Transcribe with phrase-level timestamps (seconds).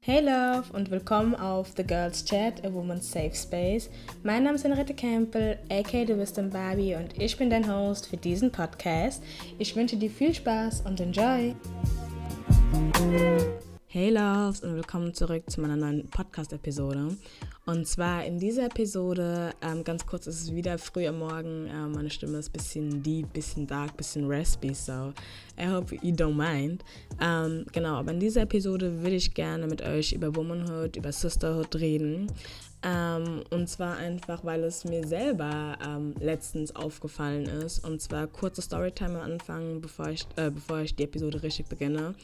[0.00, 3.90] Hey Love und willkommen auf The Girls Chat, a Woman's Safe Space.
[4.22, 8.06] Mein Name ist Henriette Campbell, aka Du bist ein Barbie und ich bin dein Host
[8.06, 9.22] für diesen Podcast.
[9.58, 11.56] Ich wünsche dir viel Spaß und enjoy!
[13.96, 17.16] Hey Loves und willkommen zurück zu meiner neuen Podcast-Episode.
[17.64, 21.66] Und zwar in dieser Episode, ähm, ganz kurz, ist es wieder früh am Morgen.
[21.66, 25.14] Ähm, meine Stimme ist ein bisschen deep, bisschen dark, bisschen raspy, so
[25.58, 26.84] I hope you don't mind.
[27.22, 31.74] Ähm, genau, aber in dieser Episode würde ich gerne mit euch über Womanhood, über Sisterhood
[31.76, 32.30] reden.
[32.82, 37.82] Ähm, und zwar einfach, weil es mir selber ähm, letztens aufgefallen ist.
[37.82, 42.14] Und zwar kurze Storytime am Anfang, bevor ich, äh, bevor ich die Episode richtig beginne.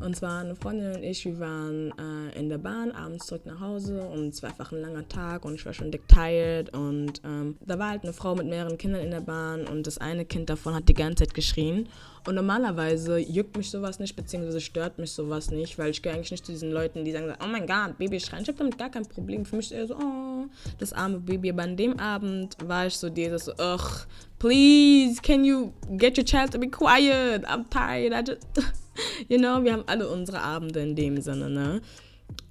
[0.00, 3.60] Und zwar eine Freundin und ich, wir waren äh, in der Bahn, abends zurück nach
[3.60, 7.20] Hause und es war einfach ein langer Tag und ich war schon dick tired und
[7.24, 10.24] ähm, da war halt eine Frau mit mehreren Kindern in der Bahn und das eine
[10.24, 11.86] Kind davon hat die ganze Zeit geschrien.
[12.26, 16.30] Und normalerweise juckt mich sowas nicht, beziehungsweise stört mich sowas nicht, weil ich gehe eigentlich
[16.30, 18.42] nicht zu diesen Leuten, die sagen, oh mein Gott, Baby schreien.
[18.42, 19.46] Ich habe damit gar kein Problem.
[19.46, 20.46] Für mich ist eher so, oh,
[20.78, 21.50] das arme Baby.
[21.50, 24.06] Aber an dem Abend war ich so dieses, ugh,
[24.38, 27.44] please, can you get your child to be quiet?
[27.46, 28.12] I'm tired.
[28.12, 28.46] I just
[29.28, 31.80] you know, wir haben alle unsere Abende in dem Sinne, ne?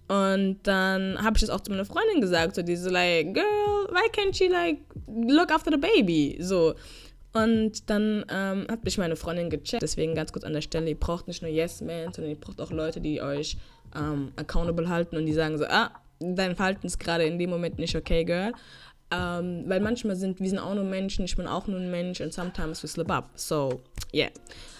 [0.08, 4.09] Und dann habe ich das auch zu meiner Freundin gesagt, so diese like, girl, why
[4.11, 6.38] can't she like look after the baby?
[6.42, 6.73] So.
[7.31, 9.83] Und dann ähm, hat mich meine Freundin gecheckt.
[9.83, 12.59] Deswegen ganz kurz an der Stelle, ihr braucht nicht nur Yes Man, sondern ihr braucht
[12.59, 13.58] auch Leute, die euch
[13.95, 17.77] ähm, accountable halten und die sagen so, ah, dein Verhalten ist gerade in dem Moment
[17.77, 18.53] nicht okay, girl.
[19.11, 22.21] Ähm, weil manchmal sind wir sind auch nur Menschen, ich bin auch nur ein Mensch
[22.21, 23.29] und sometimes we slip up.
[23.35, 23.81] So,
[24.13, 24.29] yeah.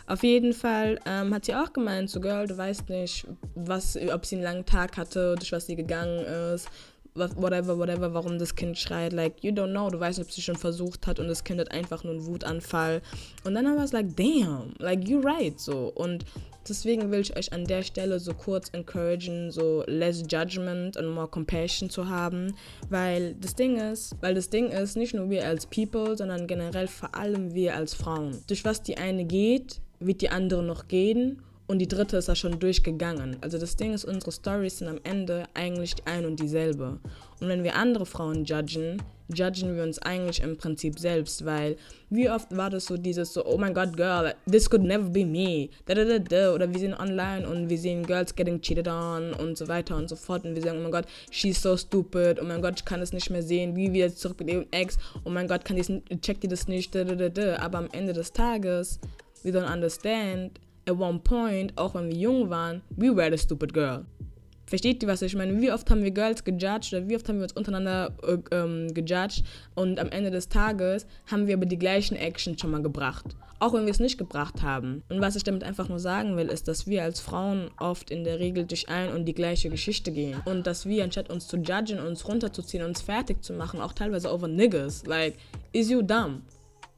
[0.06, 4.26] Auf jeden Fall ähm, hat sie auch gemeint, so Girl, du weißt nicht, was, ob
[4.26, 6.68] sie einen langen Tag hatte, durch was sie gegangen ist,
[7.20, 9.14] whatever, whatever, warum das Kind schreit.
[9.14, 9.90] Like, you don't know.
[9.90, 13.02] Du weißt ob sie schon versucht hat und das Kind hat einfach nur einen Wutanfall.
[13.44, 15.92] Und dann war es like, damn, like, you right, so.
[15.94, 16.26] Und
[16.68, 21.28] deswegen will ich euch an der Stelle so kurz encouragen, so less judgment und more
[21.28, 22.56] compassion zu haben.
[22.90, 26.88] Weil das Ding ist, weil das Ding ist, nicht nur wir als People, sondern generell
[26.88, 28.42] vor allem wir als Frauen.
[28.48, 32.34] Durch was die eine geht, wird die andere noch gehen und die dritte ist ja
[32.34, 33.38] schon durchgegangen.
[33.42, 37.00] Also das Ding ist, unsere Stories sind am Ende eigentlich ein und dieselbe.
[37.40, 39.00] Und wenn wir andere Frauen judgen,
[39.32, 41.78] judgen wir uns eigentlich im Prinzip selbst, weil
[42.10, 45.24] wie oft war das so dieses so, oh mein Gott, Girl, this could never be
[45.24, 46.56] me, da, da, da, da.
[46.56, 50.10] oder wir sind online und wir sehen Girls getting cheated on und so weiter und
[50.10, 52.86] so fort und wir sagen, oh mein Gott, she's so stupid, oh mein Gott, ich
[52.86, 55.66] kann es nicht mehr sehen, wie wir jetzt zurück mit ihrem Ex, oh mein Gott,
[55.66, 57.60] kann die, checkt die das nicht, da, da, da, da.
[57.60, 59.00] aber am Ende des Tages
[59.44, 63.74] we don't understand, at one point, auch wenn wir jung waren, we were the stupid
[63.74, 64.06] girl.
[64.70, 65.60] Versteht ihr, was ich meine?
[65.60, 68.94] Wie oft haben wir Girls gejudged oder wie oft haben wir uns untereinander äh, ähm,
[68.94, 73.36] gejudged und am Ende des Tages haben wir aber die gleichen Actions schon mal gebracht.
[73.58, 75.02] Auch wenn wir es nicht gebracht haben.
[75.10, 78.24] Und was ich damit einfach nur sagen will, ist, dass wir als Frauen oft in
[78.24, 80.40] der Regel durch ein und die gleiche Geschichte gehen.
[80.46, 84.32] Und dass wir, anstatt uns zu judgen, uns runterzuziehen, uns fertig zu machen, auch teilweise
[84.32, 85.06] over niggas.
[85.08, 85.36] Like,
[85.74, 86.44] is you dumb?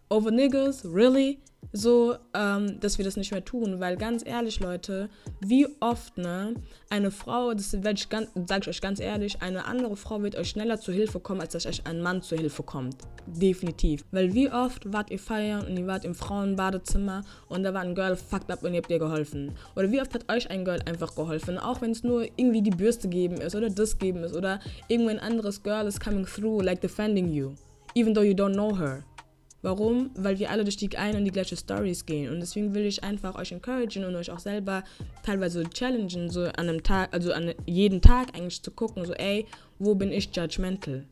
[0.10, 0.84] Over niggas?
[0.86, 1.40] Really?
[1.74, 5.10] So, ähm, dass wir das nicht mehr tun, weil ganz ehrlich, Leute,
[5.40, 6.56] wie oft, ne,
[6.90, 8.08] eine Frau, das ich,
[8.48, 11.54] sag ich euch ganz ehrlich, eine andere Frau wird euch schneller zu Hilfe kommen, als
[11.54, 12.98] dass euch ein Mann zu Hilfe kommt.
[13.26, 14.04] Definitiv.
[14.12, 17.96] Weil wie oft wart ihr feiern und ihr wart im Frauenbadezimmer und da war ein
[17.96, 19.54] Girl fucked up und ihr habt ihr geholfen.
[19.76, 22.72] Oder wie oft hat euch ein Girl einfach geholfen, auch wenn es nur irgendwie die
[22.72, 26.62] Bürste geben ist oder das geben ist oder irgendwo ein anderes Girl is coming through,
[26.62, 27.52] like defending you,
[27.96, 29.04] even though you don't know her.
[29.62, 30.10] Warum?
[30.16, 32.32] Weil wir alle durch die eine und die gleiche Stories gehen.
[32.32, 34.84] Und deswegen will ich einfach euch encouragen und euch auch selber
[35.24, 39.46] teilweise challengen, so an einem Tag, also an jeden Tag eigentlich zu gucken, so, ey,
[39.78, 41.06] wo bin ich judgmental?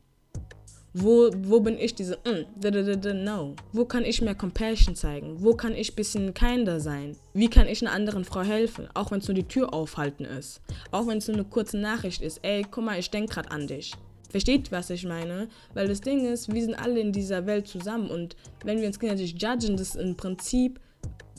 [0.94, 3.56] Wo, wo bin ich diese, mm, da, da, da, no.
[3.72, 5.36] Wo kann ich mehr Compassion zeigen?
[5.38, 7.16] Wo kann ich ein bisschen kinder sein?
[7.36, 8.88] Wie kann ich einer anderen Frau helfen?
[8.96, 10.62] Auch wenn es nur die Tür aufhalten ist.
[10.90, 12.40] Auch wenn es nur eine kurze Nachricht ist.
[12.42, 13.94] Ey, guck mal, ich denke gerade an dich.
[14.30, 15.48] Versteht, was ich meine?
[15.74, 19.00] Weil das Ding ist, wir sind alle in dieser Welt zusammen und wenn wir uns
[19.00, 20.80] gegenseitig judgen, das im Prinzip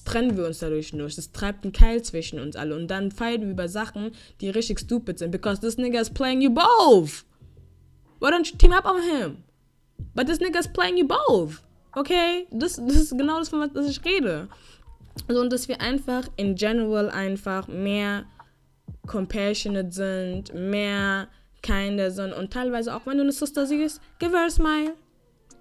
[0.05, 1.09] trennen wir uns dadurch nur.
[1.09, 4.81] Das treibt einen Keil zwischen uns alle und dann feiern wir über Sachen, die richtig
[4.81, 5.31] stupid sind.
[5.31, 7.25] Because this nigga is playing you both.
[8.19, 9.45] Why don't you team up on him?
[10.15, 11.63] But this nigga is playing you both.
[11.95, 12.47] Okay?
[12.51, 14.49] Das, das ist genau das, von was ich rede.
[15.29, 18.25] Also, und dass wir einfach in general einfach mehr
[19.07, 21.29] compassionate sind, mehr
[21.71, 22.35] keine Sonne.
[22.35, 24.95] Und teilweise auch, wenn du eine Sister siehst, give her a smile.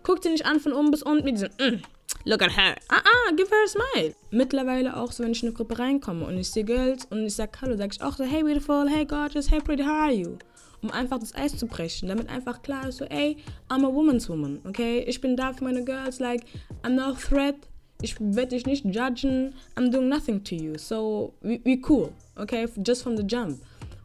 [0.01, 1.81] Guck sie nicht an von oben bis unten mit diesem, mm,
[2.25, 2.75] look at her.
[2.87, 4.15] Ah, ah, give her a smile.
[4.31, 7.35] Mittlerweile auch so, wenn ich in eine Gruppe reinkomme und ich sehe Girls und ich
[7.35, 10.37] sage Hallo, sage ich auch so, hey beautiful, hey gorgeous, hey pretty, how are you?
[10.81, 13.37] Um einfach das Eis zu brechen, damit einfach klar ist so, ey,
[13.69, 15.03] I'm a woman's woman, okay?
[15.05, 16.43] Ich bin da für meine Girls, like,
[16.83, 17.55] I'm no threat.
[18.01, 19.53] Ich werde dich nicht judgen.
[19.75, 20.77] I'm doing nothing to you.
[20.77, 22.65] So, we, we cool, okay?
[22.81, 23.59] Just from the jump.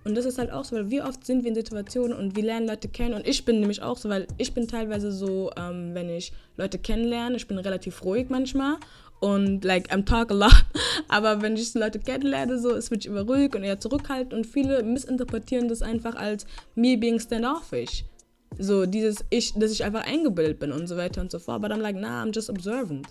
[0.04, 2.42] Und das ist halt auch so, weil wie oft sind wir in Situationen und wir
[2.42, 3.14] lernen Leute kennen.
[3.14, 6.78] Und ich bin nämlich auch so, weil ich bin teilweise so, ähm, wenn ich Leute
[6.78, 8.76] kennenlerne, ich bin relativ ruhig manchmal
[9.20, 10.66] und like I'm talk a lot,
[11.08, 14.82] aber wenn ich Leute kennenlerne, so es wird immer ruhig und eher zurückhaltend und viele
[14.82, 18.04] missinterpretieren das einfach als me being standoffish.
[18.58, 21.56] So dieses ich, dass ich einfach eingebildet bin und so weiter und so fort.
[21.56, 23.08] Aber dann like, nah, I'm just observant.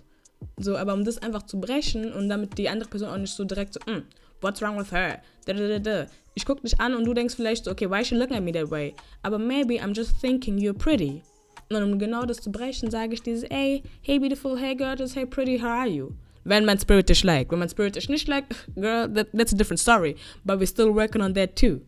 [0.58, 3.44] So, aber um das einfach zu brechen und damit die andere Person auch nicht so
[3.44, 4.04] direkt so, mm,
[4.44, 5.22] what's wrong with her?
[6.36, 8.44] Ich guck dich an und du denkst vielleicht so, okay, why is she looking at
[8.44, 8.96] me that way?
[9.24, 11.22] Aber maybe I'm just thinking you're pretty.
[11.70, 15.26] Und um genau das zu brechen, sage ich dieses, ey, hey beautiful, hey gorgeous, hey
[15.26, 16.14] pretty, how are you?
[16.44, 17.52] Wenn mein Spirit dich like.
[17.52, 18.46] Wenn mein Spirit dich nicht like,
[18.76, 20.16] girl, that, that's a different story.
[20.46, 21.82] But we're still working on that too.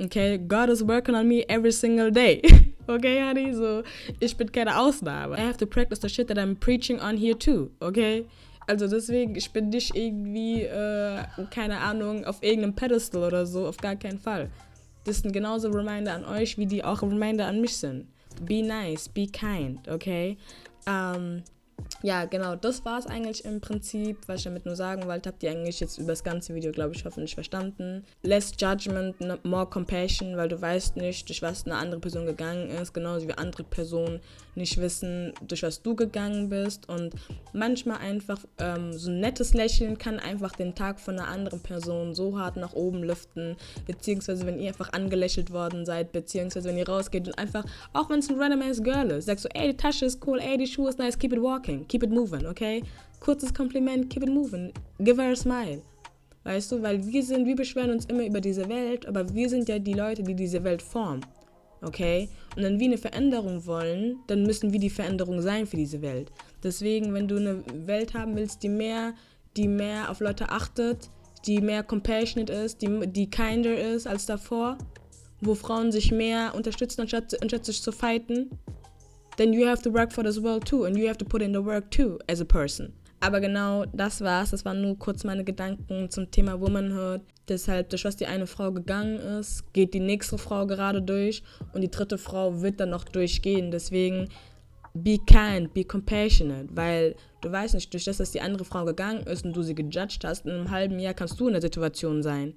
[0.00, 2.40] Okay, God is working on me every single day.
[2.88, 3.52] okay, honey?
[3.52, 3.82] So,
[4.20, 5.36] ich bin keine Ausnahme.
[5.36, 7.72] I have to practice the shit that I'm preaching on here too.
[7.82, 8.26] Okay?
[8.68, 13.78] Also deswegen, ich bin nicht irgendwie, äh, keine Ahnung, auf irgendeinem Pedestal oder so, auf
[13.78, 14.50] gar keinen Fall.
[15.04, 18.06] Das sind genauso Reminder an euch, wie die auch Reminder an mich sind.
[18.42, 20.36] Be nice, be kind, okay?
[20.86, 21.42] Ähm,
[22.02, 25.30] ja, genau, das war es eigentlich im Prinzip, was ich damit nur sagen wollte.
[25.30, 28.04] Habt ihr eigentlich jetzt über das ganze Video, glaube ich, hoffentlich verstanden.
[28.22, 32.94] Less Judgment, more Compassion, weil du weißt nicht, durch was eine andere Person gegangen ist,
[32.94, 34.20] genauso wie andere Personen
[34.58, 36.88] nicht wissen, durch was du gegangen bist.
[36.88, 37.14] Und
[37.52, 42.14] manchmal einfach ähm, so ein nettes Lächeln kann einfach den Tag von einer anderen Person
[42.14, 43.56] so hart nach oben lüften,
[43.86, 48.18] beziehungsweise wenn ihr einfach angelächelt worden seid, beziehungsweise wenn ihr rausgeht und einfach, auch wenn
[48.18, 50.66] es ein random ass Girl ist, sagst so, ey, die Tasche ist cool, ey, die
[50.66, 52.82] Schuhe ist nice, keep it walking, keep it moving, okay?
[53.20, 55.82] Kurzes Kompliment, keep it moving, give her a smile.
[56.44, 59.68] Weißt du, weil wir sind, wir beschweren uns immer über diese Welt, aber wir sind
[59.68, 61.20] ja die Leute, die diese Welt formen.
[61.82, 62.28] Okay?
[62.56, 66.30] Und wenn wir eine Veränderung wollen, dann müssen wir die Veränderung sein für diese Welt.
[66.62, 69.14] Deswegen, wenn du eine Welt haben willst, die mehr,
[69.56, 71.10] die mehr auf Leute achtet,
[71.46, 74.78] die mehr compassionate ist, die, die kinder ist als davor,
[75.40, 78.50] wo Frauen sich mehr unterstützen, anstatt, anstatt sich zu fighten,
[79.38, 81.52] then you have to work for this world too and you have to put in
[81.52, 82.92] the work too as a person.
[83.20, 84.50] Aber genau das war's.
[84.50, 87.22] Das waren nur kurz meine Gedanken zum Thema Womanhood.
[87.48, 91.42] Deshalb, durch was die eine Frau gegangen ist, geht die nächste Frau gerade durch
[91.72, 93.70] und die dritte Frau wird dann noch durchgehen.
[93.70, 94.28] Deswegen,
[94.94, 99.22] be kind, be compassionate, weil du weißt nicht, durch das, dass die andere Frau gegangen
[99.22, 102.22] ist und du sie gejudged hast, in einem halben Jahr kannst du in der Situation
[102.22, 102.54] sein.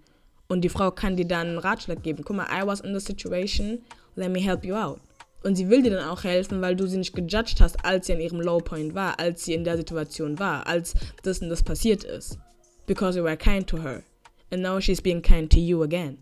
[0.48, 2.24] Und die Frau kann dir dann einen Ratschlag geben.
[2.26, 3.80] Guck mal, I was in the situation,
[4.16, 5.00] let me help you out.
[5.44, 8.14] Und sie will dir dann auch helfen, weil du sie nicht gejudged hast, als sie
[8.14, 10.94] an ihrem Lowpoint war, als sie in der Situation war, als
[11.24, 12.38] das und das passiert ist.
[12.86, 14.04] Because you were kind to her.
[14.52, 16.18] And now she's being kind to you again.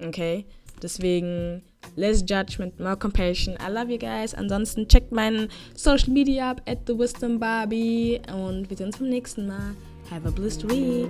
[0.00, 0.46] Okay?
[0.82, 1.62] Deswegen,
[1.96, 3.56] less judgment, more compassion.
[3.60, 4.34] I love you guys.
[4.34, 8.20] Ansonsten checkt meinen Social Media ab, at the Wisdom Barbie.
[8.32, 9.74] Und wir sehen uns beim nächsten Mal.
[10.10, 11.08] Have a blessed week.